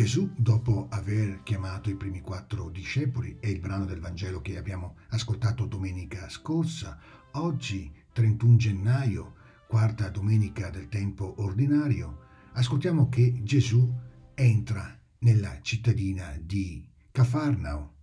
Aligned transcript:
Gesù, 0.00 0.32
dopo 0.34 0.88
aver 0.88 1.42
chiamato 1.42 1.90
i 1.90 1.94
primi 1.94 2.22
quattro 2.22 2.70
discepoli, 2.70 3.36
è 3.38 3.48
il 3.48 3.60
brano 3.60 3.84
del 3.84 4.00
Vangelo 4.00 4.40
che 4.40 4.56
abbiamo 4.56 4.96
ascoltato 5.08 5.66
domenica 5.66 6.26
scorsa, 6.30 6.98
oggi 7.32 7.92
31 8.10 8.56
gennaio, 8.56 9.34
quarta 9.68 10.08
domenica 10.08 10.70
del 10.70 10.88
tempo 10.88 11.42
ordinario, 11.42 12.20
ascoltiamo 12.52 13.10
che 13.10 13.42
Gesù 13.42 13.94
entra 14.32 14.98
nella 15.18 15.60
cittadina 15.60 16.34
di 16.42 16.82
Cafarnao, 17.10 17.96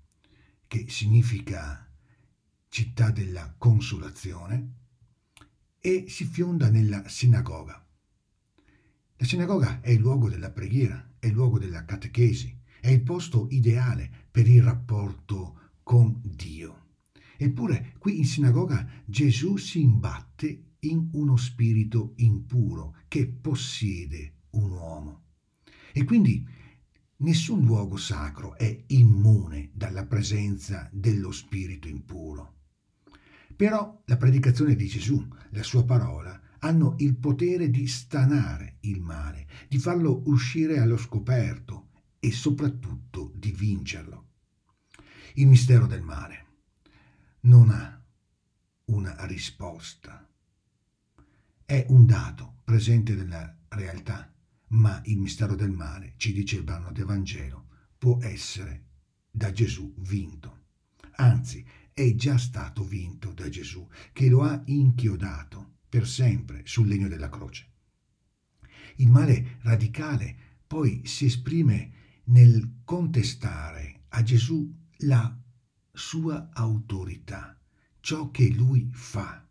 che 0.68 0.86
significa 0.90 1.84
città 2.70 3.10
della 3.10 3.56
consolazione, 3.58 4.74
e 5.80 6.06
si 6.10 6.26
fionda 6.26 6.70
nella 6.70 7.08
sinagoga. 7.08 7.84
La 9.16 9.26
sinagoga 9.26 9.82
è 9.82 9.90
il 9.90 10.00
luogo 10.00 10.30
della 10.30 10.52
preghiera, 10.52 11.07
è 11.20 11.30
luogo 11.30 11.60
della 11.60 11.86
catechesi, 11.86 12.56
è 12.80 12.90
il 12.90 13.02
posto 13.02 13.48
ideale 13.50 14.10
per 14.32 14.48
il 14.48 14.62
rapporto 14.62 15.72
con 15.84 16.20
Dio. 16.24 16.86
Eppure 17.38 17.94
qui 17.98 18.18
in 18.18 18.26
sinagoga 18.26 18.88
Gesù 19.06 19.58
si 19.58 19.82
imbatte 19.82 20.76
in 20.80 21.10
uno 21.14 21.38
spirito 21.38 22.14
impuro 22.18 22.96
che 23.08 23.28
possiede 23.28 24.34
un 24.52 24.72
uomo. 24.72 25.24
E 25.94 26.04
quindi 26.04 26.48
nessun 27.18 27.64
luogo 27.64 27.98
sacro 27.98 28.56
è 28.56 28.84
immune 28.88 29.72
dalla 29.74 30.06
presenza 30.06 30.90
dello 30.92 31.32
spirito 31.32 31.88
impuro. 31.88 32.56
Però 33.56 34.04
la 34.06 34.18
predicazione 34.18 34.76
di 34.76 34.86
Gesù, 34.86 35.26
la 35.52 35.64
sua 35.64 35.84
parola, 35.84 36.40
hanno 36.60 36.96
il 37.00 37.16
potere 37.16 37.70
di 37.70 37.88
stanare 37.88 38.78
il 38.82 39.02
male, 39.02 39.48
di 39.68 39.78
farlo 39.78 40.24
uscire 40.26 40.80
allo 40.80 40.98
scoperto 40.98 41.90
e 42.20 42.32
soprattutto 42.32 43.32
di 43.36 43.52
vincerlo. 43.52 44.26
Il 45.36 45.48
mistero 45.48 45.86
del 45.86 46.02
male 46.02 46.46
non 47.42 47.70
ha 47.70 48.04
una 48.86 49.26
risposta, 49.26 50.28
è 51.66 51.86
un 51.90 52.06
dato 52.06 52.60
presente 52.64 53.14
nella 53.14 53.56
realtà, 53.70 54.34
ma 54.70 55.02
il 55.06 55.18
mistero 55.18 55.56
del 55.56 55.72
male, 55.72 56.14
ci 56.18 56.34
dice 56.34 56.58
il 56.58 56.64
brano 56.64 56.92
del 56.92 57.06
Vangelo, 57.06 57.68
può 57.98 58.18
essere 58.22 58.86
da 59.30 59.52
Gesù 59.52 59.94
vinto. 59.98 60.66
Anzi, 61.18 61.66
è 61.94 62.14
già 62.16 62.38
stato 62.38 62.84
vinto 62.84 63.32
da 63.32 63.50
Gesù, 63.50 63.88
che 64.14 64.30
lo 64.30 64.44
ha 64.44 64.62
inchiodato 64.66 65.77
per 65.90 66.08
sempre 66.08 66.62
sul 66.66 66.88
legno 66.88 67.08
della 67.08 67.30
croce. 67.30 67.72
Il 68.98 69.10
male 69.10 69.58
radicale 69.62 70.36
poi 70.68 71.06
si 71.06 71.26
esprime 71.26 71.92
nel 72.26 72.82
contestare 72.84 74.06
a 74.10 74.24
Gesù 74.24 74.74
la 75.02 75.40
sua 75.92 76.50
autorità, 76.54 77.60
ciò 78.00 78.32
che 78.32 78.50
lui 78.50 78.90
fa. 78.92 79.48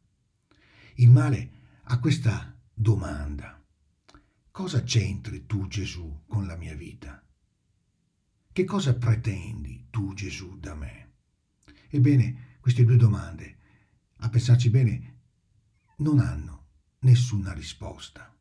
Il 0.97 1.11
male 1.11 1.51
ha 1.85 1.99
questa 1.99 2.59
domanda. 2.73 3.63
Cosa 4.51 4.83
c'entri 4.83 5.47
tu 5.47 5.67
Gesù 5.69 6.23
con 6.27 6.47
la 6.47 6.57
mia 6.57 6.75
vita? 6.75 7.23
Che 8.53 8.65
cosa 8.65 8.95
pretendi 8.95 9.87
tu 9.91 10.15
Gesù 10.15 10.59
da 10.59 10.75
me? 10.75 11.13
Ebbene, 11.91 12.57
queste 12.61 12.85
due 12.85 12.97
domande, 12.97 13.59
a 14.17 14.29
pensarci 14.31 14.71
bene, 14.71 15.16
non 15.97 16.19
hanno 16.19 16.65
nessuna 17.01 17.53
risposta, 17.53 18.35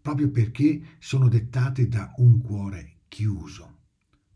proprio 0.00 0.30
perché 0.30 0.96
sono 0.98 1.28
dettate 1.28 1.88
da 1.88 2.12
un 2.16 2.40
cuore 2.40 3.02
chiuso. 3.08 3.78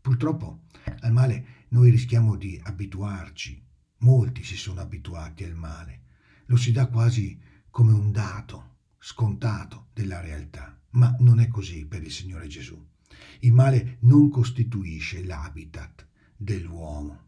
Purtroppo 0.01 0.63
al 1.01 1.11
male 1.11 1.65
noi 1.69 1.89
rischiamo 1.89 2.35
di 2.35 2.59
abituarci, 2.63 3.63
molti 3.99 4.43
si 4.43 4.55
sono 4.55 4.81
abituati 4.81 5.43
al 5.43 5.55
male, 5.55 6.03
lo 6.45 6.55
si 6.55 6.71
dà 6.71 6.87
quasi 6.87 7.39
come 7.69 7.91
un 7.91 8.11
dato 8.11 8.77
scontato 8.97 9.89
della 9.93 10.21
realtà, 10.21 10.79
ma 10.91 11.15
non 11.19 11.39
è 11.39 11.47
così 11.47 11.85
per 11.85 12.03
il 12.03 12.11
Signore 12.11 12.47
Gesù. 12.47 12.83
Il 13.41 13.53
male 13.53 13.97
non 14.01 14.29
costituisce 14.29 15.23
l'habitat 15.23 16.07
dell'uomo. 16.35 17.23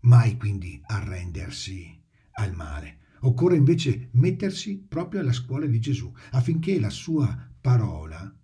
Mai 0.00 0.36
quindi 0.36 0.80
arrendersi 0.84 2.02
al 2.32 2.54
male, 2.54 2.98
Occorre 3.24 3.56
invece 3.56 4.08
mettersi 4.12 4.76
proprio 4.76 5.20
alla 5.20 5.32
scuola 5.32 5.66
di 5.66 5.78
Gesù 5.78 6.12
affinché 6.30 6.78
la 6.80 6.90
sua 6.90 7.50
parola, 7.60 8.34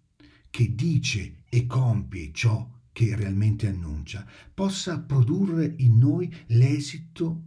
che 0.50 0.74
dice 0.74 1.42
e 1.48 1.66
compie 1.66 2.30
ciò 2.32 2.76
che 2.92 3.16
realmente 3.16 3.66
annuncia, 3.66 4.26
possa 4.52 5.00
produrre 5.00 5.74
in 5.78 5.98
noi 5.98 6.32
l'esito 6.48 7.44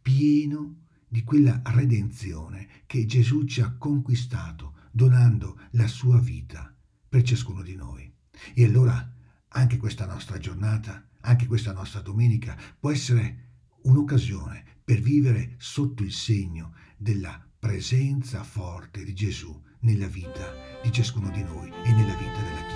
pieno 0.00 0.86
di 1.06 1.22
quella 1.24 1.60
redenzione 1.66 2.68
che 2.86 3.04
Gesù 3.06 3.44
ci 3.44 3.60
ha 3.60 3.74
conquistato 3.76 4.74
donando 4.90 5.58
la 5.72 5.86
sua 5.86 6.18
vita 6.18 6.74
per 7.08 7.22
ciascuno 7.22 7.62
di 7.62 7.76
noi. 7.76 8.10
E 8.54 8.64
allora 8.64 9.12
anche 9.48 9.76
questa 9.76 10.06
nostra 10.06 10.38
giornata, 10.38 11.06
anche 11.20 11.46
questa 11.46 11.72
nostra 11.72 12.00
domenica 12.00 12.58
può 12.78 12.90
essere 12.90 13.51
un'occasione 13.84 14.64
per 14.84 15.00
vivere 15.00 15.54
sotto 15.58 16.02
il 16.02 16.12
segno 16.12 16.74
della 16.96 17.40
presenza 17.58 18.42
forte 18.42 19.04
di 19.04 19.14
Gesù 19.14 19.60
nella 19.80 20.08
vita 20.08 20.52
di 20.82 20.90
ciascuno 20.90 21.30
di 21.30 21.42
noi 21.42 21.70
e 21.84 21.92
nella 21.92 22.14
vita 22.14 22.40
della 22.42 22.66